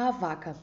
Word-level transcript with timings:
A 0.00 0.12
vaca 0.12 0.54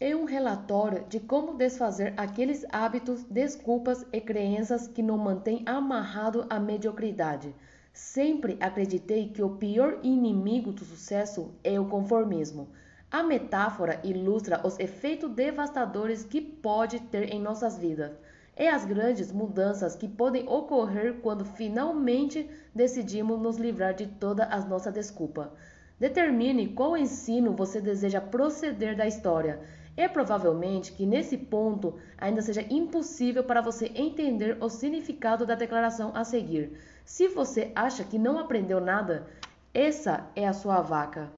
é 0.00 0.16
um 0.16 0.24
relatório 0.24 1.04
de 1.08 1.20
como 1.20 1.56
desfazer 1.56 2.12
aqueles 2.16 2.66
hábitos, 2.70 3.22
desculpas 3.22 4.04
e 4.12 4.20
crenças 4.20 4.88
que 4.88 5.00
nos 5.00 5.16
mantêm 5.16 5.62
amarrado 5.64 6.44
à 6.50 6.58
mediocridade. 6.58 7.54
Sempre 7.92 8.58
acreditei 8.58 9.28
que 9.28 9.44
o 9.44 9.50
pior 9.50 10.00
inimigo 10.02 10.72
do 10.72 10.84
sucesso 10.84 11.54
é 11.62 11.78
o 11.78 11.84
conformismo. 11.84 12.68
A 13.08 13.22
metáfora 13.22 14.00
ilustra 14.02 14.60
os 14.66 14.76
efeitos 14.80 15.30
devastadores 15.30 16.24
que 16.24 16.40
pode 16.40 16.98
ter 16.98 17.32
em 17.32 17.40
nossas 17.40 17.78
vidas 17.78 18.10
e 18.58 18.66
as 18.66 18.84
grandes 18.84 19.30
mudanças 19.30 19.94
que 19.94 20.08
podem 20.08 20.48
ocorrer 20.48 21.20
quando 21.20 21.44
finalmente 21.44 22.50
decidimos 22.74 23.40
nos 23.40 23.56
livrar 23.56 23.94
de 23.94 24.08
toda 24.08 24.46
a 24.46 24.58
nossa 24.62 24.90
desculpa. 24.90 25.52
Determine 26.00 26.68
qual 26.68 26.96
ensino 26.96 27.52
você 27.52 27.78
deseja 27.78 28.22
proceder 28.22 28.96
da 28.96 29.06
história. 29.06 29.60
É 29.94 30.08
provavelmente 30.08 30.92
que 30.92 31.04
nesse 31.04 31.36
ponto 31.36 31.92
ainda 32.16 32.40
seja 32.40 32.64
impossível 32.70 33.44
para 33.44 33.60
você 33.60 33.92
entender 33.94 34.56
o 34.62 34.70
significado 34.70 35.44
da 35.44 35.54
declaração 35.54 36.10
a 36.14 36.24
seguir. 36.24 36.72
Se 37.04 37.28
você 37.28 37.70
acha 37.74 38.02
que 38.02 38.18
não 38.18 38.38
aprendeu 38.38 38.80
nada, 38.80 39.26
essa 39.74 40.26
é 40.34 40.48
a 40.48 40.54
sua 40.54 40.80
vaca. 40.80 41.30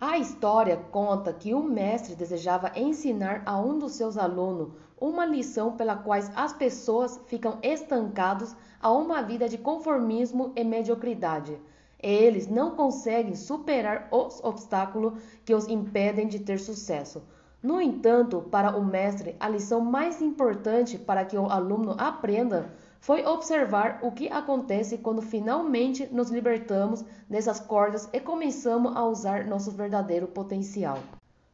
A 0.00 0.16
história 0.16 0.78
conta 0.78 1.30
que 1.30 1.54
um 1.54 1.62
mestre 1.62 2.14
desejava 2.16 2.72
ensinar 2.74 3.42
a 3.44 3.60
um 3.60 3.78
dos 3.78 3.92
seus 3.92 4.16
alunos 4.16 4.72
uma 4.98 5.26
lição 5.26 5.76
pela 5.76 5.94
qual 5.94 6.18
as 6.34 6.54
pessoas 6.54 7.20
ficam 7.26 7.58
estancados 7.62 8.56
a 8.80 8.90
uma 8.90 9.20
vida 9.20 9.46
de 9.46 9.58
conformismo 9.58 10.54
e 10.56 10.64
mediocridade. 10.64 11.58
Eles 12.02 12.48
não 12.48 12.70
conseguem 12.72 13.34
superar 13.34 14.08
os 14.10 14.42
obstáculos 14.42 15.20
que 15.44 15.54
os 15.54 15.68
impedem 15.68 16.26
de 16.26 16.38
ter 16.38 16.58
sucesso. 16.58 17.22
No 17.62 17.78
entanto, 17.78 18.40
para 18.50 18.74
o 18.74 18.82
mestre, 18.82 19.36
a 19.38 19.46
lição 19.46 19.82
mais 19.82 20.22
importante 20.22 20.96
para 20.96 21.26
que 21.26 21.36
o 21.36 21.44
aluno 21.44 21.94
aprenda 21.98 22.72
foi 23.00 23.24
observar 23.26 24.00
o 24.02 24.12
que 24.12 24.28
acontece 24.28 24.96
quando 24.96 25.20
finalmente 25.20 26.06
nos 26.10 26.30
libertamos 26.30 27.04
dessas 27.28 27.60
cordas 27.60 28.08
e 28.12 28.20
começamos 28.20 28.96
a 28.96 29.04
usar 29.04 29.46
nosso 29.46 29.70
verdadeiro 29.70 30.26
potencial. 30.26 30.98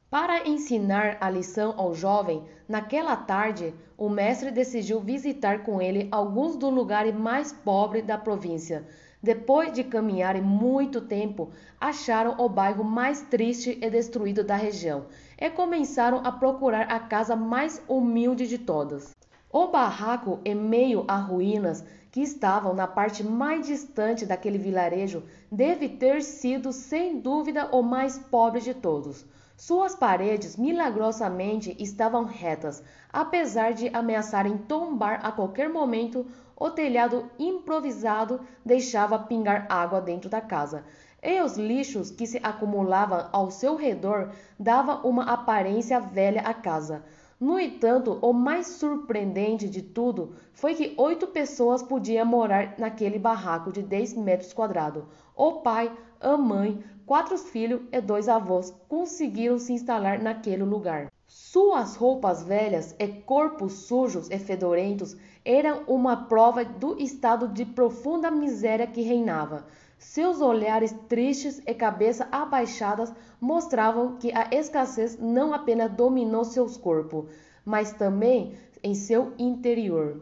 Para 0.08 0.46
ensinar 0.46 1.16
a 1.20 1.28
lição 1.28 1.74
ao 1.76 1.92
jovem, 1.92 2.44
naquela 2.68 3.16
tarde, 3.16 3.74
o 3.98 4.08
mestre 4.08 4.52
decidiu 4.52 5.00
visitar 5.00 5.64
com 5.64 5.82
ele 5.82 6.06
alguns 6.12 6.56
dos 6.56 6.72
lugares 6.72 7.14
mais 7.14 7.52
pobres 7.52 8.04
da 8.04 8.16
província 8.16 8.86
depois 9.26 9.72
de 9.72 9.82
caminharem 9.82 10.40
muito 10.40 11.00
tempo, 11.00 11.50
acharam 11.80 12.36
o 12.38 12.48
bairro 12.48 12.84
mais 12.84 13.22
triste 13.22 13.76
e 13.82 13.90
destruído 13.90 14.44
da 14.44 14.54
região 14.54 15.06
e 15.36 15.50
começaram 15.50 16.18
a 16.24 16.30
procurar 16.30 16.82
a 16.82 17.00
casa 17.00 17.34
mais 17.34 17.82
humilde 17.88 18.46
de 18.46 18.56
todas. 18.56 19.12
O 19.50 19.66
barraco, 19.66 20.38
em 20.44 20.54
meio 20.54 21.04
a 21.08 21.16
ruínas 21.16 21.84
que 22.12 22.20
estavam 22.20 22.72
na 22.72 22.86
parte 22.86 23.24
mais 23.24 23.66
distante 23.66 24.24
daquele 24.24 24.58
vilarejo, 24.58 25.24
deve 25.50 25.88
ter 25.88 26.22
sido 26.22 26.72
sem 26.72 27.18
dúvida 27.18 27.68
o 27.72 27.82
mais 27.82 28.16
pobre 28.16 28.60
de 28.60 28.74
todos. 28.74 29.26
Suas 29.56 29.96
paredes 29.96 30.56
milagrosamente 30.56 31.74
estavam 31.80 32.24
retas, 32.24 32.80
apesar 33.12 33.72
de 33.72 33.88
ameaçarem 33.88 34.56
tombar 34.56 35.18
a 35.26 35.32
qualquer 35.32 35.68
momento 35.68 36.26
o 36.56 36.70
telhado 36.70 37.30
improvisado 37.38 38.40
deixava 38.64 39.18
pingar 39.18 39.66
água 39.68 40.00
dentro 40.00 40.30
da 40.30 40.40
casa, 40.40 40.84
e 41.22 41.40
os 41.40 41.56
lixos 41.56 42.10
que 42.10 42.26
se 42.26 42.38
acumulavam 42.42 43.28
ao 43.32 43.50
seu 43.50 43.76
redor 43.76 44.30
davam 44.58 45.02
uma 45.02 45.24
aparência 45.24 46.00
velha 46.00 46.40
à 46.40 46.54
casa. 46.54 47.04
No 47.38 47.60
entanto, 47.60 48.18
o 48.22 48.32
mais 48.32 48.66
surpreendente 48.66 49.68
de 49.68 49.82
tudo 49.82 50.34
foi 50.54 50.74
que 50.74 50.94
oito 50.96 51.26
pessoas 51.26 51.82
podiam 51.82 52.24
morar 52.24 52.74
naquele 52.78 53.18
barraco 53.18 53.70
de 53.70 53.82
10 53.82 54.14
metros 54.14 54.54
quadrados. 54.54 55.04
O 55.36 55.60
pai, 55.60 55.92
a 56.18 56.34
mãe, 56.38 56.82
quatro 57.04 57.36
filhos 57.36 57.82
e 57.92 58.00
dois 58.00 58.26
avós 58.26 58.74
conseguiram 58.88 59.58
se 59.58 59.74
instalar 59.74 60.18
naquele 60.18 60.64
lugar. 60.64 61.12
Suas 61.26 61.94
roupas 61.96 62.42
velhas 62.42 62.94
e 62.98 63.06
corpos 63.06 63.72
sujos 63.86 64.30
e 64.30 64.38
fedorentos 64.38 65.14
eram 65.46 65.84
uma 65.86 66.16
prova 66.26 66.64
do 66.64 67.00
estado 67.00 67.46
de 67.46 67.64
profunda 67.64 68.32
miséria 68.32 68.84
que 68.84 69.00
reinava. 69.00 69.64
Seus 69.96 70.40
olhares 70.40 70.92
tristes 71.08 71.62
e 71.64 71.72
cabeça 71.72 72.26
abaixadas 72.32 73.14
mostravam 73.40 74.16
que 74.16 74.32
a 74.34 74.48
escassez 74.50 75.16
não 75.20 75.54
apenas 75.54 75.92
dominou 75.92 76.44
seus 76.44 76.76
corpos, 76.76 77.30
mas 77.64 77.92
também 77.92 78.54
em 78.82 78.92
seu 78.92 79.32
interior. 79.38 80.20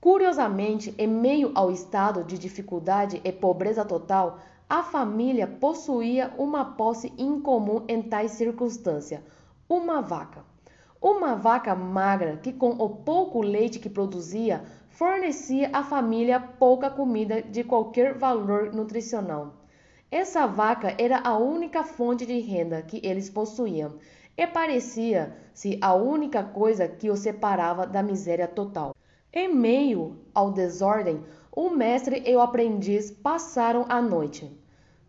Curiosamente, 0.00 0.94
em 0.96 1.08
meio 1.08 1.50
ao 1.56 1.72
estado 1.72 2.22
de 2.22 2.38
dificuldade 2.38 3.20
e 3.24 3.32
pobreza 3.32 3.84
total, 3.84 4.38
a 4.70 4.84
família 4.84 5.46
possuía 5.46 6.32
uma 6.38 6.64
posse 6.64 7.12
incomum 7.18 7.84
em 7.88 8.00
tais 8.00 8.30
circunstâncias 8.32 9.20
uma 9.68 10.00
vaca. 10.00 10.51
Uma 11.02 11.34
vaca 11.34 11.74
magra 11.74 12.36
que, 12.36 12.52
com 12.52 12.70
o 12.70 12.88
pouco 12.88 13.42
leite 13.42 13.80
que 13.80 13.90
produzia, 13.90 14.62
fornecia 14.88 15.68
à 15.72 15.82
família 15.82 16.38
pouca 16.38 16.88
comida 16.88 17.42
de 17.42 17.64
qualquer 17.64 18.16
valor 18.16 18.72
nutricional. 18.72 19.52
Essa 20.08 20.46
vaca 20.46 20.94
era 20.96 21.18
a 21.24 21.36
única 21.36 21.82
fonte 21.82 22.24
de 22.24 22.38
renda 22.38 22.80
que 22.82 23.00
eles 23.02 23.28
possuíam 23.28 23.94
e 24.36 24.46
parecia-se 24.46 25.76
a 25.82 25.92
única 25.92 26.44
coisa 26.44 26.86
que 26.86 27.10
os 27.10 27.18
separava 27.18 27.84
da 27.84 28.00
miséria 28.00 28.46
total. 28.46 28.94
Em 29.32 29.52
meio 29.52 30.20
ao 30.32 30.52
desordem, 30.52 31.20
o 31.50 31.70
mestre 31.70 32.22
e 32.24 32.36
o 32.36 32.40
aprendiz 32.40 33.10
passaram 33.10 33.86
a 33.88 34.00
noite. 34.00 34.56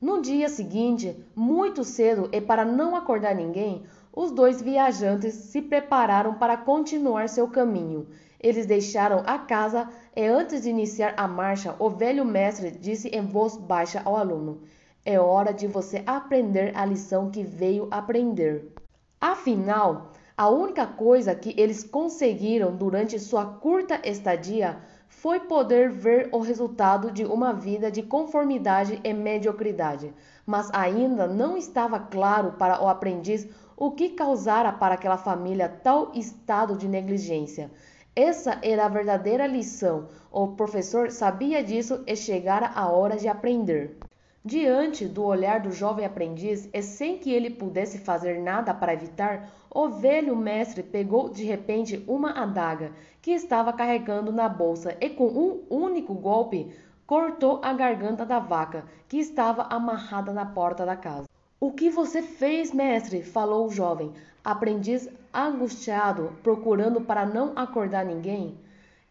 No 0.01 0.23
dia 0.23 0.49
seguinte, 0.49 1.23
muito 1.35 1.83
cedo 1.83 2.29
e 2.31 2.41
para 2.41 2.65
não 2.65 2.95
acordar 2.95 3.35
ninguém, 3.35 3.83
os 4.15 4.31
dois 4.31 4.61
viajantes 4.61 5.33
se 5.33 5.61
prepararam 5.61 6.35
para 6.35 6.55
continuar 6.55 7.27
seu 7.27 7.47
caminho. 7.47 8.07
Eles 8.39 8.67
deixaram 8.67 9.23
a 9.25 9.39
casa 9.39 9.89
e 10.15 10.23
antes 10.25 10.61
de 10.61 10.69
iniciar 10.69 11.15
a 11.17 11.27
marcha, 11.27 11.75
o 11.79 11.89
velho 11.89 12.23
mestre 12.23 12.69
disse 12.69 13.07
em 13.07 13.25
voz 13.25 13.57
baixa 13.57 14.01
ao 14.05 14.15
aluno: 14.15 14.61
É 15.03 15.19
hora 15.19 15.51
de 15.51 15.65
você 15.65 16.03
aprender 16.05 16.71
a 16.75 16.85
lição 16.85 17.31
que 17.31 17.43
veio 17.43 17.87
aprender. 17.89 18.71
Afinal, 19.19 20.11
a 20.37 20.49
única 20.49 20.85
coisa 20.85 21.33
que 21.33 21.53
eles 21.57 21.83
conseguiram 21.83 22.75
durante 22.75 23.17
sua 23.19 23.45
curta 23.45 23.99
estadia 24.03 24.77
foi 25.07 25.39
poder 25.39 25.89
ver 25.89 26.27
o 26.31 26.39
resultado 26.39 27.11
de 27.11 27.23
uma 27.23 27.53
vida 27.53 27.89
de 27.89 28.01
conformidade 28.01 28.99
e 29.03 29.13
mediocridade, 29.13 30.13
mas 30.45 30.69
ainda 30.73 31.27
não 31.27 31.55
estava 31.55 31.99
claro 31.99 32.53
para 32.53 32.83
o 32.83 32.87
aprendiz 32.87 33.47
o 33.75 33.91
que 33.91 34.09
causara 34.09 34.71
para 34.71 34.95
aquela 34.95 35.17
família 35.17 35.67
tal 35.69 36.11
estado 36.13 36.77
de 36.77 36.87
negligência. 36.87 37.71
Essa 38.15 38.59
era 38.61 38.85
a 38.85 38.89
verdadeira 38.89 39.47
lição. 39.47 40.07
O 40.31 40.49
professor 40.49 41.09
sabia 41.09 41.63
disso 41.63 42.03
e 42.05 42.15
chegara 42.15 42.71
a 42.75 42.87
hora 42.87 43.17
de 43.17 43.27
aprender. 43.27 43.97
Diante 44.45 45.07
do 45.07 45.23
olhar 45.23 45.61
do 45.61 45.71
jovem 45.71 46.05
aprendiz, 46.05 46.69
e 46.73 46.81
sem 46.81 47.17
que 47.17 47.31
ele 47.31 47.49
pudesse 47.49 47.97
fazer 47.97 48.41
nada 48.41 48.73
para 48.73 48.93
evitar, 48.93 49.49
o 49.73 49.87
velho 49.87 50.35
mestre 50.35 50.83
pegou 50.83 51.29
de 51.29 51.43
repente 51.43 52.03
uma 52.07 52.31
adaga 52.31 52.91
que 53.21 53.31
estava 53.31 53.71
carregando 53.71 54.31
na 54.31 54.49
bolsa 54.49 54.97
e, 54.99 55.09
com 55.09 55.27
um 55.27 55.63
único 55.69 56.13
golpe, 56.13 56.71
cortou 57.07 57.61
a 57.63 57.73
garganta 57.73 58.25
da 58.25 58.37
vaca 58.37 58.85
que 59.07 59.17
estava 59.17 59.63
amarrada 59.63 60.31
na 60.33 60.45
porta 60.45 60.85
da 60.85 60.95
casa. 60.95 61.32
O 61.63 61.71
que 61.71 61.89
você 61.89 62.21
fez, 62.21 62.73
mestre? 62.73 63.23
falou 63.23 63.67
o 63.67 63.71
jovem, 63.71 64.11
aprendiz 64.43 65.07
angustiado, 65.33 66.35
procurando 66.43 66.99
para 66.99 67.25
não 67.25 67.53
acordar 67.55 68.05
ninguém. 68.05 68.59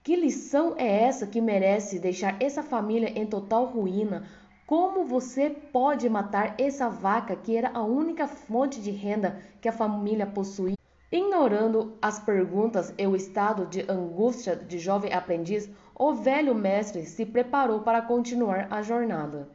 Que 0.03 0.15
lição 0.15 0.75
é 0.77 1.05
essa 1.05 1.27
que 1.27 1.41
merece 1.41 1.99
deixar 1.99 2.37
essa 2.43 2.63
família 2.63 3.11
em 3.19 3.25
total 3.25 3.65
ruína? 3.65 4.27
Como 4.67 5.07
você 5.07 5.49
pode 5.49 6.07
matar 6.11 6.55
essa 6.59 6.91
vaca 6.91 7.35
que 7.35 7.57
era 7.57 7.71
a 7.73 7.83
única 7.83 8.29
fonte 8.29 8.83
de 8.83 8.91
renda 8.91 9.41
que 9.59 9.69
a 9.71 9.73
família 9.73 10.27
possuía? 10.27 10.77
Ignorando 11.11 11.95
as 12.03 12.21
perguntas 12.21 12.93
e 12.99 13.07
o 13.07 13.17
estado 13.17 13.65
de 13.65 13.91
angústia 13.91 14.55
de 14.55 14.79
jovem 14.79 15.15
aprendiz, 15.15 15.71
o 15.99 16.13
velho 16.13 16.55
mestre 16.55 17.07
se 17.07 17.25
preparou 17.25 17.81
para 17.81 18.03
continuar 18.03 18.67
a 18.71 18.83
jornada 18.83 19.49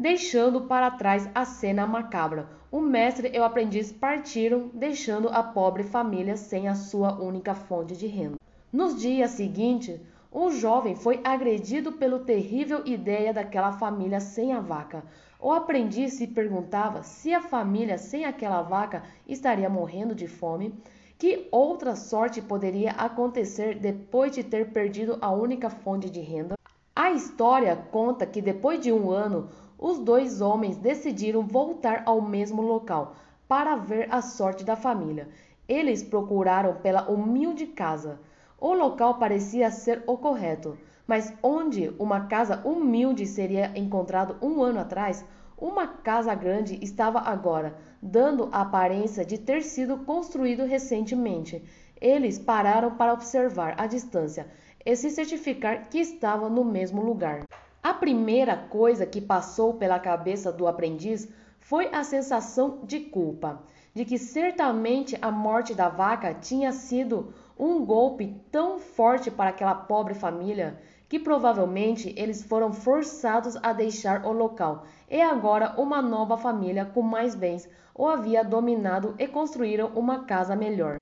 deixando 0.00 0.62
para 0.62 0.90
trás 0.90 1.28
a 1.34 1.44
cena 1.44 1.86
macabra. 1.86 2.48
O 2.72 2.80
mestre 2.80 3.30
e 3.34 3.38
o 3.38 3.44
aprendiz 3.44 3.92
partiram, 3.92 4.70
deixando 4.72 5.28
a 5.28 5.42
pobre 5.42 5.82
família 5.82 6.38
sem 6.38 6.68
a 6.68 6.74
sua 6.74 7.20
única 7.20 7.54
fonte 7.54 7.94
de 7.94 8.06
renda. 8.06 8.36
Nos 8.72 8.98
dias 8.98 9.32
seguintes, 9.32 10.00
o 10.32 10.50
jovem 10.52 10.96
foi 10.96 11.20
agredido 11.22 11.92
pela 11.92 12.18
terrível 12.20 12.80
ideia 12.86 13.34
daquela 13.34 13.72
família 13.72 14.20
sem 14.20 14.54
a 14.54 14.60
vaca. 14.60 15.04
O 15.38 15.52
aprendiz 15.52 16.14
se 16.14 16.26
perguntava 16.26 17.02
se 17.02 17.34
a 17.34 17.42
família 17.42 17.98
sem 17.98 18.24
aquela 18.24 18.62
vaca 18.62 19.02
estaria 19.28 19.68
morrendo 19.68 20.14
de 20.14 20.26
fome. 20.26 20.72
Que 21.18 21.46
outra 21.52 21.94
sorte 21.94 22.40
poderia 22.40 22.92
acontecer 22.92 23.78
depois 23.78 24.32
de 24.32 24.42
ter 24.44 24.70
perdido 24.70 25.18
a 25.20 25.30
única 25.30 25.68
fonte 25.68 26.08
de 26.08 26.20
renda? 26.20 26.54
A 26.96 27.12
história 27.12 27.76
conta 27.76 28.26
que 28.26 28.42
depois 28.42 28.80
de 28.80 28.92
um 28.92 29.10
ano, 29.10 29.48
os 29.80 29.98
dois 29.98 30.42
homens 30.42 30.76
decidiram 30.76 31.42
voltar 31.42 32.02
ao 32.04 32.20
mesmo 32.20 32.60
local 32.60 33.16
para 33.48 33.76
ver 33.76 34.06
a 34.10 34.20
sorte 34.20 34.62
da 34.62 34.76
família. 34.76 35.26
Eles 35.66 36.02
procuraram 36.02 36.74
pela 36.76 37.10
humilde 37.10 37.66
casa. 37.66 38.20
O 38.60 38.74
local 38.74 39.14
parecia 39.14 39.70
ser 39.70 40.04
o 40.06 40.18
correto, 40.18 40.76
mas 41.06 41.32
onde 41.42 41.94
uma 41.98 42.26
casa 42.26 42.60
humilde 42.62 43.26
seria 43.26 43.72
encontrado 43.74 44.36
um 44.42 44.62
ano 44.62 44.80
atrás, 44.80 45.24
uma 45.56 45.86
casa 45.86 46.34
grande 46.34 46.78
estava 46.82 47.20
agora, 47.20 47.74
dando 48.02 48.50
a 48.52 48.60
aparência 48.60 49.24
de 49.24 49.38
ter 49.38 49.62
sido 49.62 49.96
construído 49.98 50.64
recentemente. 50.64 51.64
Eles 51.98 52.38
pararam 52.38 52.96
para 52.96 53.14
observar 53.14 53.74
a 53.78 53.86
distância 53.86 54.46
e 54.84 54.94
se 54.94 55.10
certificar 55.10 55.88
que 55.88 55.98
estava 55.98 56.50
no 56.50 56.64
mesmo 56.64 57.02
lugar. 57.02 57.44
A 57.82 57.94
primeira 57.94 58.56
coisa 58.56 59.06
que 59.06 59.22
passou 59.22 59.72
pela 59.72 59.98
cabeça 59.98 60.52
do 60.52 60.66
aprendiz 60.66 61.26
foi 61.58 61.86
a 61.94 62.04
sensação 62.04 62.80
de 62.84 63.00
culpa, 63.00 63.62
de 63.94 64.04
que 64.04 64.18
certamente 64.18 65.16
a 65.22 65.30
morte 65.30 65.74
da 65.74 65.88
vaca 65.88 66.34
tinha 66.34 66.72
sido 66.72 67.32
um 67.58 67.82
golpe 67.84 68.36
tão 68.52 68.78
forte 68.78 69.30
para 69.30 69.48
aquela 69.48 69.74
pobre 69.74 70.12
família 70.12 70.78
que 71.08 71.18
provavelmente 71.18 72.14
eles 72.18 72.42
foram 72.42 72.70
forçados 72.70 73.56
a 73.62 73.72
deixar 73.72 74.26
o 74.26 74.32
local 74.32 74.84
e 75.10 75.20
agora 75.20 75.74
uma 75.80 76.02
nova 76.02 76.36
família 76.36 76.84
com 76.84 77.00
mais 77.02 77.34
bens 77.34 77.68
o 77.94 78.06
havia 78.06 78.44
dominado 78.44 79.14
e 79.18 79.26
construíram 79.26 79.88
uma 79.94 80.24
casa 80.24 80.54
melhor. 80.54 81.00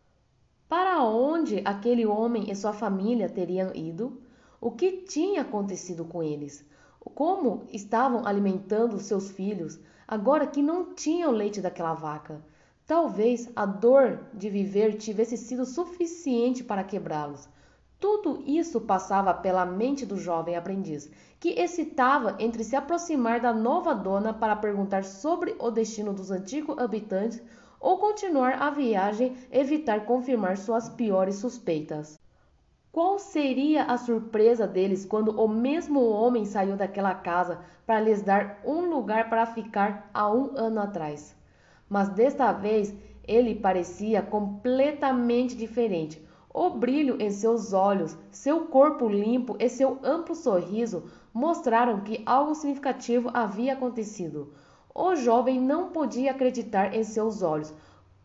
Para 0.69 1.03
onde 1.03 1.61
aquele 1.65 2.07
homem 2.07 2.51
e 2.51 2.55
sua 2.55 2.73
família 2.73 3.29
teriam 3.29 3.73
ido? 3.75 4.21
O 4.61 4.73
que 4.73 4.91
tinha 4.91 5.43
acontecido 5.43 6.05
com 6.05 6.21
eles? 6.21 6.67
Como 6.99 7.63
estavam 7.73 8.27
alimentando 8.27 8.99
seus 8.99 9.31
filhos 9.31 9.79
agora 10.07 10.49
que 10.49 10.61
não 10.61 10.95
tinham 10.95 11.31
leite 11.31 11.61
daquela 11.61 11.95
vaca? 11.95 12.43
Talvez 12.85 13.49
a 13.55 13.65
dor 13.65 14.19
de 14.35 14.51
viver 14.51 14.97
tivesse 14.97 15.37
sido 15.37 15.65
suficiente 15.65 16.65
para 16.65 16.83
quebrá-los. 16.83 17.49
Tudo 18.01 18.43
isso 18.47 18.81
passava 18.81 19.33
pela 19.33 19.65
mente 19.65 20.05
do 20.05 20.19
jovem 20.19 20.57
aprendiz, 20.57 21.09
que 21.39 21.51
excitava 21.51 22.35
entre 22.41 22.65
se 22.65 22.75
aproximar 22.75 23.41
da 23.41 23.53
nova 23.53 23.95
dona 23.95 24.35
para 24.35 24.57
perguntar 24.57 25.05
sobre 25.05 25.55
o 25.61 25.71
destino 25.71 26.13
dos 26.13 26.33
antigos 26.33 26.77
habitantes 26.79 27.41
ou 27.79 27.99
continuar 27.99 28.61
a 28.61 28.71
viagem 28.71 29.37
evitar 29.53 30.05
confirmar 30.05 30.57
suas 30.57 30.89
piores 30.89 31.37
suspeitas. 31.37 32.19
Qual 32.91 33.19
seria 33.19 33.85
a 33.85 33.97
surpresa 33.97 34.67
deles 34.67 35.05
quando 35.05 35.41
o 35.41 35.47
mesmo 35.47 36.01
homem 36.09 36.45
saiu 36.45 36.77
daquela 36.77 37.15
casa 37.15 37.61
para 37.87 38.01
lhes 38.01 38.23
dar 38.23 38.61
um 38.65 38.89
lugar 38.89 39.29
para 39.29 39.47
ficar 39.47 40.11
há 40.13 40.33
um 40.33 40.57
ano 40.57 40.81
atrás? 40.81 41.37
Mas 41.89 42.09
desta 42.09 42.51
vez 42.53 42.95
ele 43.27 43.55
parecia 43.55 44.23
completamente 44.23 45.55
diferente 45.55 46.27
o 46.53 46.71
brilho 46.71 47.21
em 47.21 47.31
seus 47.31 47.73
olhos, 47.73 48.17
seu 48.31 48.67
corpo 48.67 49.09
limpo 49.09 49.55
e 49.61 49.69
seu 49.69 49.99
amplo 50.03 50.35
sorriso 50.35 51.05
mostraram 51.33 52.01
que 52.01 52.23
algo 52.27 52.55
significativo 52.55 53.31
havia 53.33 53.75
acontecido. 53.75 54.53
O 54.95 55.15
jovem 55.15 55.61
não 55.61 55.91
podia 55.91 56.33
acreditar 56.33 56.95
em 56.95 57.05
seus 57.05 57.43
olhos. 57.43 57.73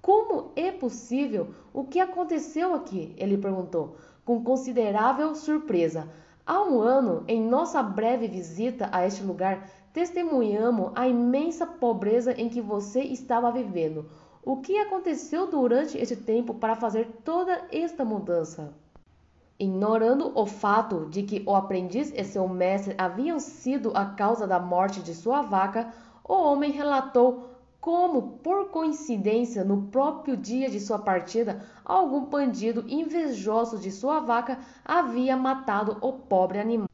Como 0.02 0.52
é 0.56 0.72
possível? 0.72 1.54
O 1.72 1.84
que 1.84 2.00
aconteceu 2.00 2.74
aqui? 2.74 3.14
Ele 3.18 3.38
perguntou, 3.38 3.98
com 4.26 4.44
considerável 4.44 5.36
surpresa. 5.36 6.08
Há 6.46 6.62
um 6.62 6.82
ano, 6.82 7.24
em 7.28 7.42
nossa 7.42 7.82
breve 7.82 8.28
visita 8.28 8.90
a 8.92 9.06
este 9.06 9.24
lugar, 9.24 9.70
testemunhamos 9.94 10.92
a 10.96 11.08
imensa 11.08 11.66
pobreza 11.66 12.34
em 12.34 12.50
que 12.50 12.62
você 12.62 13.02
estava 13.02 13.52
vivendo. 13.52 14.06
O 14.44 14.58
que 14.58 14.78
aconteceu 14.78 15.50
durante 15.50 15.98
esse 15.98 16.18
tempo 16.18 16.54
para 16.54 16.76
fazer 16.76 17.22
toda 17.24 17.66
esta 17.72 18.04
mudança? 18.04 18.74
Ignorando 19.58 20.38
o 20.38 20.46
fato 20.46 21.08
de 21.10 21.24
que 21.24 21.44
o 21.46 21.56
aprendiz 21.56 22.12
e 22.14 22.24
seu 22.26 22.48
mestre 22.48 22.96
haviam 22.98 23.40
sido 23.40 23.92
a 23.96 24.06
causa 24.06 24.46
da 24.46 24.60
morte 24.60 25.02
de 25.02 25.16
sua 25.16 25.42
vaca, 25.42 25.94
o 26.28 26.34
homem 26.34 26.72
relatou 26.72 27.53
como, 27.84 28.40
por 28.42 28.70
coincidência, 28.70 29.62
no 29.62 29.88
próprio 29.88 30.38
dia 30.38 30.70
de 30.70 30.80
sua 30.80 30.98
partida, 30.98 31.66
algum 31.84 32.22
bandido 32.24 32.86
invejoso 32.88 33.78
de 33.78 33.92
sua 33.92 34.22
vaca 34.22 34.58
havia 34.86 35.36
matado 35.36 35.98
o 36.00 36.14
pobre 36.14 36.60
animal. 36.60 36.88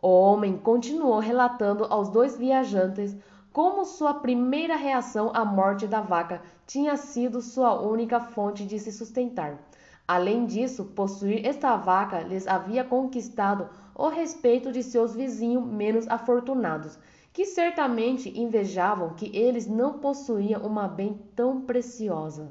O 0.00 0.06
homem 0.06 0.56
continuou 0.56 1.18
relatando 1.18 1.84
aos 1.90 2.08
dois 2.10 2.36
viajantes 2.36 3.16
como 3.52 3.84
sua 3.84 4.14
primeira 4.14 4.76
reação 4.76 5.32
à 5.34 5.44
morte 5.44 5.88
da 5.88 6.00
vaca 6.00 6.40
tinha 6.64 6.96
sido 6.96 7.42
sua 7.42 7.80
única 7.80 8.20
fonte 8.20 8.64
de 8.64 8.78
se 8.78 8.92
sustentar. 8.92 9.58
Além 10.06 10.46
disso, 10.46 10.84
possuir 10.84 11.44
esta 11.44 11.74
vaca 11.74 12.20
lhes 12.20 12.46
havia 12.46 12.84
conquistado 12.84 13.68
o 13.96 14.06
respeito 14.06 14.70
de 14.70 14.84
seus 14.84 15.12
vizinhos 15.12 15.66
menos 15.66 16.06
afortunados, 16.06 16.96
que 17.36 17.44
certamente 17.44 18.30
invejavam 18.40 19.10
que 19.10 19.30
eles 19.36 19.66
não 19.66 19.98
possuíam 19.98 20.62
uma 20.62 20.88
bem 20.88 21.20
tão 21.34 21.60
preciosa. 21.60 22.50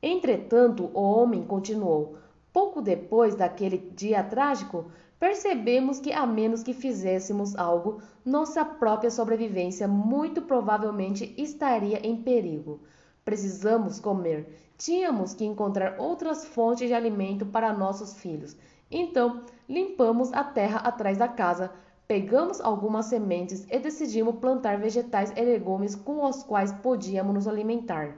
Entretanto, 0.00 0.92
o 0.94 1.00
homem 1.02 1.42
continuou: 1.44 2.16
Pouco 2.52 2.80
depois 2.80 3.34
daquele 3.34 3.76
dia 3.76 4.22
trágico, 4.22 4.84
percebemos 5.18 5.98
que, 5.98 6.12
a 6.12 6.24
menos 6.24 6.62
que 6.62 6.72
fizéssemos 6.72 7.56
algo, 7.56 8.00
nossa 8.24 8.64
própria 8.64 9.10
sobrevivência 9.10 9.88
muito 9.88 10.40
provavelmente 10.42 11.34
estaria 11.36 11.98
em 12.06 12.22
perigo. 12.22 12.82
Precisamos 13.24 13.98
comer. 13.98 14.70
Tínhamos 14.78 15.34
que 15.34 15.44
encontrar 15.44 15.96
outras 15.98 16.44
fontes 16.44 16.86
de 16.86 16.94
alimento 16.94 17.44
para 17.44 17.72
nossos 17.72 18.16
filhos. 18.16 18.56
Então, 18.88 19.42
limpamos 19.68 20.32
a 20.32 20.44
terra 20.44 20.78
atrás 20.78 21.18
da 21.18 21.26
casa, 21.26 21.72
pegamos 22.06 22.60
algumas 22.60 23.06
sementes 23.06 23.66
e 23.70 23.78
decidimos 23.78 24.36
plantar 24.36 24.78
vegetais 24.78 25.32
e 25.36 25.40
legumes 25.40 25.94
com 25.94 26.24
os 26.24 26.42
quais 26.42 26.72
podíamos 26.72 27.34
nos 27.34 27.48
alimentar. 27.48 28.16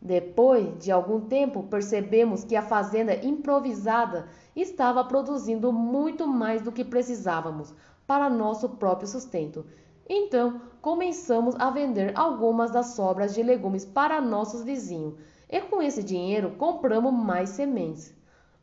Depois 0.00 0.78
de 0.78 0.90
algum 0.90 1.20
tempo, 1.20 1.62
percebemos 1.64 2.42
que 2.42 2.56
a 2.56 2.62
fazenda 2.62 3.14
improvisada 3.24 4.26
estava 4.56 5.04
produzindo 5.04 5.72
muito 5.72 6.26
mais 6.26 6.62
do 6.62 6.72
que 6.72 6.84
precisávamos 6.84 7.72
para 8.06 8.28
nosso 8.28 8.68
próprio 8.70 9.06
sustento. 9.06 9.64
Então, 10.08 10.60
começamos 10.80 11.54
a 11.56 11.70
vender 11.70 12.12
algumas 12.18 12.72
das 12.72 12.94
sobras 12.94 13.34
de 13.34 13.42
legumes 13.42 13.84
para 13.84 14.20
nossos 14.20 14.64
vizinhos 14.64 15.14
e 15.48 15.60
com 15.60 15.80
esse 15.80 16.02
dinheiro 16.02 16.56
compramos 16.58 17.12
mais 17.12 17.50
sementes. 17.50 18.12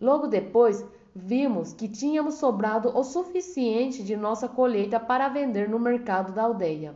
Logo 0.02 0.28
depois, 0.28 0.84
vimos 1.16 1.74
que 1.74 1.88
tínhamos 1.88 2.36
sobrado 2.36 2.96
o 2.98 3.04
suficiente 3.04 4.04
de 4.04 4.16
nossa 4.16 4.48
colheita 4.48 5.00
para 5.00 5.28
vender 5.28 5.70
no 5.70 5.80
mercado 5.80 6.32
da 6.34 6.44
aldeia. 6.44 6.96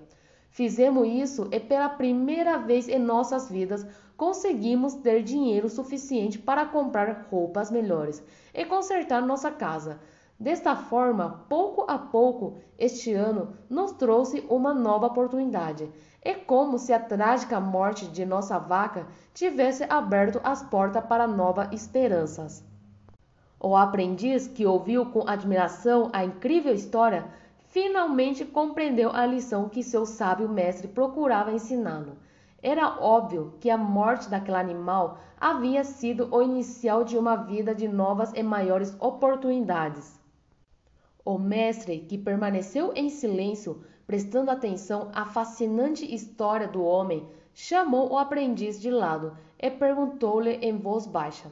Fizemos 0.49 1.07
isso 1.07 1.47
e 1.51 1.59
pela 1.59 1.89
primeira 1.89 2.57
vez 2.57 2.87
em 2.87 2.99
nossas 2.99 3.49
vidas 3.49 3.85
conseguimos 4.15 4.93
ter 4.93 5.23
dinheiro 5.23 5.67
suficiente 5.67 6.37
para 6.37 6.65
comprar 6.65 7.27
roupas 7.31 7.71
melhores 7.71 8.23
e 8.53 8.63
consertar 8.63 9.21
nossa 9.21 9.49
casa. 9.49 9.99
Desta 10.39 10.75
forma, 10.75 11.45
pouco 11.49 11.85
a 11.87 11.97
pouco, 11.97 12.57
este 12.77 13.13
ano 13.13 13.53
nos 13.69 13.93
trouxe 13.93 14.45
uma 14.49 14.73
nova 14.73 15.07
oportunidade. 15.07 15.91
É 16.21 16.33
como 16.33 16.77
se 16.77 16.93
a 16.93 16.99
trágica 16.99 17.59
morte 17.59 18.07
de 18.07 18.25
nossa 18.25 18.59
vaca 18.59 19.07
tivesse 19.33 19.83
aberto 19.89 20.39
as 20.43 20.61
portas 20.63 21.03
para 21.05 21.27
novas 21.27 21.69
esperanças. 21.71 22.63
O 23.65 23.77
aprendiz, 23.77 24.45
que 24.45 24.65
ouviu 24.65 25.05
com 25.05 25.25
admiração 25.25 26.09
a 26.11 26.25
incrível 26.25 26.73
história, 26.73 27.23
finalmente 27.69 28.43
compreendeu 28.43 29.09
a 29.13 29.25
lição 29.25 29.69
que 29.69 29.81
seu 29.81 30.05
sábio 30.05 30.49
mestre 30.49 30.89
procurava 30.89 31.49
ensiná-lo. 31.49 32.17
Era 32.61 32.99
óbvio 32.99 33.53
que 33.61 33.69
a 33.69 33.77
morte 33.77 34.29
daquele 34.29 34.57
animal 34.57 35.17
havia 35.39 35.85
sido 35.85 36.27
o 36.29 36.41
inicial 36.41 37.05
de 37.05 37.17
uma 37.17 37.37
vida 37.37 37.73
de 37.73 37.87
novas 37.87 38.33
e 38.35 38.43
maiores 38.43 38.93
oportunidades. 38.99 40.19
O 41.23 41.37
mestre, 41.37 41.99
que 41.99 42.17
permaneceu 42.17 42.91
em 42.93 43.09
silêncio, 43.09 43.81
prestando 44.05 44.51
atenção 44.51 45.09
à 45.13 45.23
fascinante 45.23 46.13
história 46.13 46.67
do 46.67 46.83
homem, 46.83 47.25
chamou 47.53 48.11
o 48.11 48.17
aprendiz 48.17 48.77
de 48.77 48.91
lado 48.91 49.37
e 49.57 49.71
perguntou-lhe 49.71 50.55
em 50.55 50.77
voz 50.77 51.07
baixa: 51.07 51.49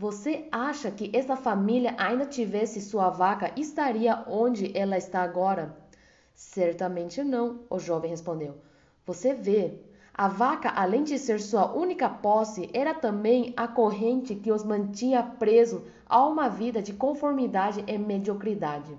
Você 0.00 0.48
acha 0.50 0.90
que 0.90 1.14
esta 1.14 1.36
família 1.36 1.94
ainda 1.98 2.24
tivesse 2.24 2.80
sua 2.80 3.10
vaca, 3.10 3.52
estaria 3.54 4.24
onde 4.26 4.74
ela 4.74 4.96
está 4.96 5.20
agora? 5.20 5.76
Certamente 6.34 7.22
não, 7.22 7.60
o 7.68 7.78
jovem 7.78 8.10
respondeu. 8.10 8.54
Você 9.04 9.34
vê, 9.34 9.74
a 10.14 10.26
vaca, 10.26 10.70
além 10.70 11.04
de 11.04 11.18
ser 11.18 11.38
sua 11.38 11.70
única 11.70 12.08
posse, 12.08 12.70
era 12.72 12.94
também 12.94 13.52
a 13.54 13.68
corrente 13.68 14.34
que 14.34 14.50
os 14.50 14.64
mantinha 14.64 15.22
presos 15.22 15.82
a 16.06 16.26
uma 16.26 16.48
vida 16.48 16.80
de 16.80 16.94
conformidade 16.94 17.84
e 17.86 17.98
mediocridade. 17.98 18.96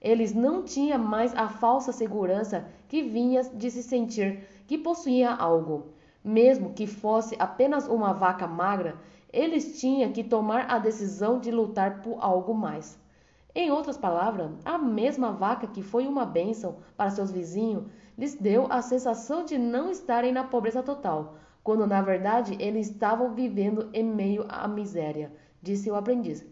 Eles 0.00 0.34
não 0.34 0.64
tinham 0.64 0.98
mais 0.98 1.32
a 1.36 1.48
falsa 1.48 1.92
segurança 1.92 2.66
que 2.88 3.00
vinha 3.00 3.44
de 3.44 3.70
se 3.70 3.84
sentir 3.84 4.42
que 4.66 4.76
possuía 4.76 5.30
algo. 5.30 5.92
Mesmo 6.24 6.72
que 6.72 6.88
fosse 6.88 7.36
apenas 7.38 7.86
uma 7.86 8.12
vaca 8.12 8.48
magra, 8.48 8.96
eles 9.32 9.80
tinham 9.80 10.12
que 10.12 10.22
tomar 10.22 10.70
a 10.70 10.78
decisão 10.78 11.38
de 11.38 11.50
lutar 11.50 12.02
por 12.02 12.18
algo 12.20 12.54
mais. 12.54 13.00
Em 13.54 13.70
outras 13.70 13.96
palavras, 13.96 14.50
a 14.64 14.78
mesma 14.78 15.32
vaca 15.32 15.66
que 15.66 15.82
foi 15.82 16.06
uma 16.06 16.24
bênção 16.24 16.76
para 16.96 17.10
seus 17.10 17.30
vizinhos 17.30 17.84
lhes 18.16 18.34
deu 18.34 18.66
a 18.70 18.82
sensação 18.82 19.44
de 19.44 19.56
não 19.58 19.90
estarem 19.90 20.32
na 20.32 20.44
pobreza 20.44 20.82
total, 20.82 21.36
quando 21.62 21.86
na 21.86 22.02
verdade 22.02 22.56
eles 22.58 22.88
estavam 22.88 23.34
vivendo 23.34 23.88
em 23.92 24.04
meio 24.04 24.44
à 24.48 24.66
miséria, 24.68 25.32
disse 25.60 25.90
o 25.90 25.94
aprendiz. 25.94 26.44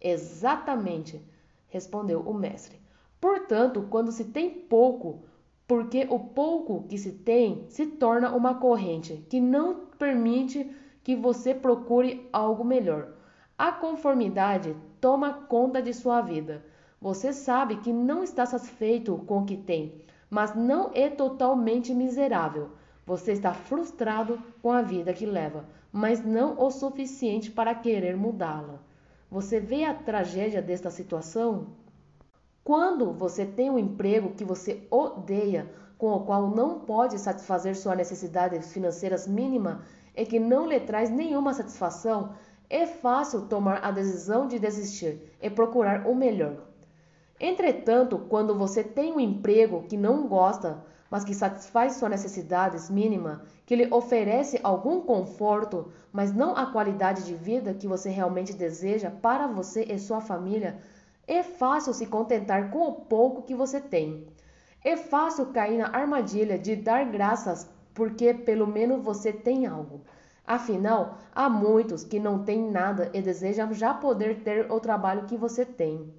Exatamente, 0.00 1.20
respondeu 1.68 2.20
o 2.20 2.34
mestre. 2.34 2.80
Portanto, 3.20 3.86
quando 3.90 4.12
se 4.12 4.24
tem 4.24 4.50
pouco, 4.50 5.22
porque 5.66 6.06
o 6.10 6.18
pouco 6.18 6.84
que 6.88 6.98
se 6.98 7.12
tem 7.12 7.64
se 7.68 7.86
torna 7.86 8.34
uma 8.34 8.56
corrente 8.56 9.24
que 9.30 9.40
não 9.40 9.86
permite 9.98 10.70
que 11.04 11.14
você 11.14 11.54
procure 11.54 12.28
algo 12.32 12.64
melhor. 12.64 13.12
A 13.56 13.70
conformidade 13.70 14.74
toma 15.00 15.32
conta 15.32 15.80
de 15.80 15.92
sua 15.92 16.22
vida. 16.22 16.64
Você 17.00 17.32
sabe 17.32 17.76
que 17.76 17.92
não 17.92 18.24
está 18.24 18.46
satisfeito 18.46 19.16
com 19.26 19.40
o 19.40 19.44
que 19.44 19.56
tem, 19.56 20.02
mas 20.30 20.54
não 20.56 20.90
é 20.94 21.10
totalmente 21.10 21.94
miserável. 21.94 22.70
Você 23.06 23.32
está 23.32 23.52
frustrado 23.52 24.42
com 24.62 24.72
a 24.72 24.80
vida 24.80 25.12
que 25.12 25.26
leva, 25.26 25.66
mas 25.92 26.24
não 26.24 26.58
o 26.58 26.70
suficiente 26.70 27.50
para 27.50 27.74
querer 27.74 28.16
mudá-la. 28.16 28.80
Você 29.30 29.60
vê 29.60 29.84
a 29.84 29.92
tragédia 29.92 30.62
desta 30.62 30.90
situação? 30.90 31.66
Quando 32.64 33.12
você 33.12 33.44
tem 33.44 33.68
um 33.68 33.78
emprego 33.78 34.30
que 34.30 34.44
você 34.44 34.86
odeia, 34.90 35.70
com 35.98 36.12
o 36.12 36.20
qual 36.24 36.48
não 36.48 36.80
pode 36.80 37.18
satisfazer 37.18 37.76
suas 37.76 37.96
necessidades 37.96 38.72
financeiras 38.72 39.26
mínimas 39.26 39.78
e 40.16 40.24
que 40.24 40.38
não 40.38 40.66
lhe 40.66 40.80
traz 40.80 41.10
nenhuma 41.10 41.52
satisfação, 41.52 42.34
é 42.70 42.86
fácil 42.86 43.42
tomar 43.42 43.84
a 43.84 43.90
decisão 43.90 44.46
de 44.46 44.58
desistir 44.58 45.20
e 45.40 45.50
procurar 45.50 46.06
o 46.06 46.14
melhor. 46.14 46.56
Entretanto, 47.38 48.18
quando 48.28 48.54
você 48.54 48.82
tem 48.82 49.12
um 49.12 49.20
emprego 49.20 49.82
que 49.88 49.96
não 49.96 50.26
gosta, 50.26 50.82
mas 51.10 51.24
que 51.24 51.34
satisfaz 51.34 51.94
suas 51.94 52.10
necessidades 52.10 52.88
mínimas, 52.88 53.38
que 53.66 53.76
lhe 53.76 53.92
oferece 53.92 54.58
algum 54.62 55.00
conforto, 55.00 55.92
mas 56.12 56.32
não 56.32 56.56
a 56.56 56.66
qualidade 56.66 57.24
de 57.24 57.34
vida 57.34 57.74
que 57.74 57.86
você 57.86 58.08
realmente 58.08 58.52
deseja 58.52 59.10
para 59.10 59.46
você 59.46 59.84
e 59.84 59.98
sua 59.98 60.20
família, 60.20 60.78
é 61.26 61.42
fácil 61.42 61.92
se 61.92 62.06
contentar 62.06 62.70
com 62.70 62.88
o 62.88 62.92
pouco 62.92 63.42
que 63.42 63.54
você 63.54 63.80
tem. 63.80 64.26
É 64.82 64.96
fácil 64.96 65.46
cair 65.46 65.78
na 65.78 65.88
armadilha 65.88 66.58
de 66.58 66.76
dar 66.76 67.04
graças 67.04 67.70
porque 67.94 68.34
pelo 68.34 68.66
menos 68.66 69.02
você 69.02 69.32
tem 69.32 69.66
algo. 69.66 70.02
Afinal, 70.46 71.18
há 71.34 71.48
muitos 71.48 72.04
que 72.04 72.20
não 72.20 72.44
têm 72.44 72.70
nada 72.70 73.10
e 73.14 73.22
desejam 73.22 73.72
já 73.72 73.94
poder 73.94 74.42
ter 74.42 74.70
o 74.70 74.78
trabalho 74.78 75.24
que 75.24 75.36
você 75.36 75.64
tem. 75.64 76.12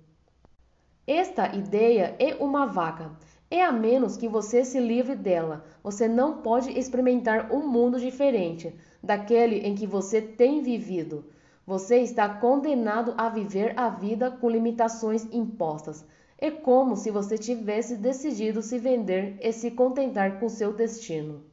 Esta 1.05 1.55
ideia 1.55 2.15
é 2.17 2.33
uma 2.43 2.65
vaca. 2.65 3.11
É 3.51 3.63
a 3.63 3.71
menos 3.71 4.17
que 4.17 4.27
você 4.27 4.65
se 4.65 4.79
livre 4.79 5.15
dela, 5.15 5.63
você 5.83 6.07
não 6.07 6.41
pode 6.41 6.71
experimentar 6.71 7.51
um 7.53 7.67
mundo 7.67 7.99
diferente 7.99 8.73
daquele 9.03 9.57
em 9.57 9.75
que 9.75 9.85
você 9.85 10.19
tem 10.19 10.63
vivido. 10.63 11.25
Você 11.67 11.97
está 11.97 12.27
condenado 12.27 13.13
a 13.17 13.29
viver 13.29 13.79
a 13.79 13.89
vida 13.89 14.31
com 14.31 14.49
limitações 14.49 15.27
impostas. 15.31 16.03
É 16.39 16.49
como 16.49 16.95
se 16.95 17.11
você 17.11 17.37
tivesse 17.37 17.95
decidido 17.95 18.63
se 18.63 18.79
vender 18.79 19.37
e 19.39 19.53
se 19.53 19.69
contentar 19.71 20.39
com 20.39 20.49
seu 20.49 20.73
destino. 20.73 21.43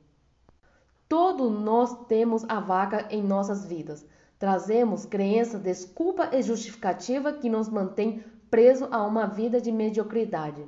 Todos 1.12 1.52
nós 1.52 1.94
temos 2.08 2.42
a 2.48 2.58
vaca 2.58 3.06
em 3.10 3.22
nossas 3.22 3.66
vidas. 3.66 4.02
Trazemos 4.38 5.04
crença, 5.04 5.58
desculpa 5.58 6.30
e 6.32 6.40
justificativa 6.40 7.34
que 7.34 7.50
nos 7.50 7.68
mantém 7.68 8.24
preso 8.50 8.88
a 8.90 9.04
uma 9.04 9.26
vida 9.26 9.60
de 9.60 9.70
mediocridade. 9.70 10.64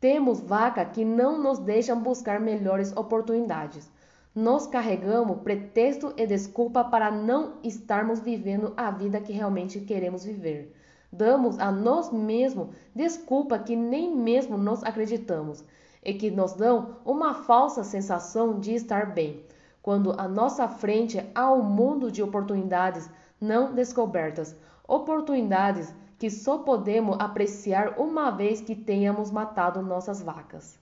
Temos 0.00 0.40
vaca 0.40 0.84
que 0.84 1.04
não 1.04 1.40
nos 1.40 1.60
deixam 1.60 2.00
buscar 2.00 2.40
melhores 2.40 2.96
oportunidades. 2.96 3.88
Nós 4.34 4.66
carregamos 4.66 5.40
pretexto 5.42 6.12
e 6.16 6.26
desculpa 6.26 6.82
para 6.82 7.08
não 7.08 7.52
estarmos 7.62 8.18
vivendo 8.18 8.72
a 8.76 8.90
vida 8.90 9.20
que 9.20 9.32
realmente 9.32 9.78
queremos 9.78 10.24
viver. 10.24 10.74
Damos 11.12 11.60
a 11.60 11.70
nós 11.70 12.12
mesmos 12.12 12.70
desculpa 12.92 13.56
que 13.56 13.76
nem 13.76 14.16
mesmo 14.16 14.58
nós 14.58 14.82
acreditamos 14.82 15.62
e 16.04 16.12
que 16.12 16.28
nos 16.28 16.54
dão 16.54 16.96
uma 17.04 17.34
falsa 17.34 17.84
sensação 17.84 18.58
de 18.58 18.74
estar 18.74 19.14
bem 19.14 19.46
quando 19.86 20.20
à 20.20 20.26
nossa 20.26 20.66
frente 20.66 21.24
há 21.32 21.48
um 21.52 21.62
mundo 21.62 22.10
de 22.10 22.20
oportunidades 22.20 23.08
não 23.40 23.72
descobertas, 23.72 24.56
oportunidades 24.84 25.94
que 26.18 26.28
só 26.28 26.58
podemos 26.58 27.16
apreciar 27.20 27.94
uma 27.96 28.32
vez 28.32 28.60
que 28.60 28.74
tenhamos 28.74 29.30
matado 29.30 29.80
nossas 29.80 30.20
vacas. 30.20 30.76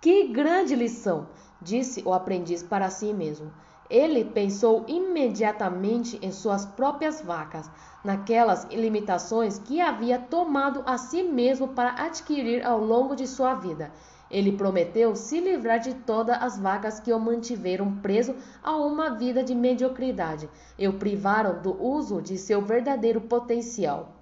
Que 0.00 0.28
grande 0.28 0.74
lição! 0.74 1.28
disse 1.60 2.02
o 2.06 2.14
aprendiz 2.14 2.62
para 2.62 2.88
si 2.88 3.12
mesmo. 3.12 3.52
Ele 3.90 4.24
pensou 4.24 4.86
imediatamente 4.88 6.18
em 6.22 6.32
suas 6.32 6.64
próprias 6.64 7.20
vacas, 7.20 7.70
naquelas 8.02 8.64
limitações 8.70 9.58
que 9.58 9.78
havia 9.78 10.18
tomado 10.18 10.82
a 10.86 10.96
si 10.96 11.22
mesmo 11.22 11.68
para 11.68 12.02
adquirir 12.02 12.64
ao 12.64 12.78
longo 12.78 13.14
de 13.14 13.26
sua 13.26 13.52
vida 13.52 13.92
ele 14.32 14.52
prometeu 14.52 15.14
se 15.14 15.38
livrar 15.38 15.78
de 15.78 15.92
todas 15.92 16.42
as 16.42 16.58
vacas 16.58 16.98
que 16.98 17.12
o 17.12 17.20
mantiveram 17.20 17.96
preso 17.96 18.34
a 18.62 18.74
uma 18.76 19.10
vida 19.10 19.44
de 19.44 19.54
mediocridade 19.54 20.48
e 20.78 20.88
o 20.88 20.94
privaram 20.94 21.60
do 21.60 21.80
uso 21.80 22.22
de 22.22 22.38
seu 22.38 22.62
verdadeiro 22.62 23.20
potencial. 23.20 24.16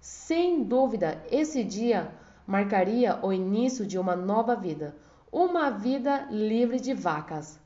Sem 0.00 0.64
dúvida, 0.64 1.22
esse 1.30 1.62
dia 1.62 2.12
marcaria 2.44 3.18
o 3.22 3.32
início 3.32 3.86
de 3.86 3.96
uma 3.96 4.16
nova 4.16 4.56
vida, 4.56 4.94
uma 5.30 5.70
vida 5.70 6.26
livre 6.30 6.80
de 6.80 6.92
vacas. 6.92 7.58